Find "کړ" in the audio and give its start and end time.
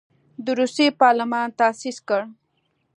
2.07-2.21